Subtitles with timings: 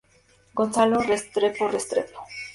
[0.61, 2.21] Gonzalo Restrepo Restrepo.